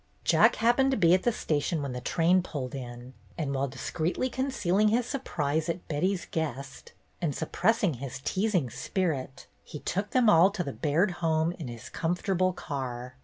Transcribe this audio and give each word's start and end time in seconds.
Jack 0.23 0.55
happened 0.55 0.89
to 0.89 0.97
be 0.97 1.13
at 1.13 1.21
the 1.21 1.31
station 1.31 1.83
when 1.83 1.91
the 1.91 2.01
train 2.01 2.41
pulled 2.41 2.73
in, 2.73 3.13
and 3.37 3.53
while 3.53 3.67
discreetly 3.67 4.31
con 4.31 4.47
cealing 4.47 4.89
his 4.89 5.05
surprise 5.05 5.69
at 5.69 5.87
Betty's 5.87 6.25
guest, 6.31 6.93
and 7.21 7.35
sup 7.35 7.51
pressing 7.51 7.93
his 7.97 8.19
teasing 8.19 8.71
spirit, 8.71 9.45
he 9.63 9.77
took 9.77 10.09
them 10.09 10.27
all 10.27 10.49
to 10.49 10.63
the 10.63 10.73
Baird 10.73 11.11
home 11.21 11.51
in 11.51 11.67
his 11.67 11.87
comfortable 11.87 12.51
car. 12.51 13.15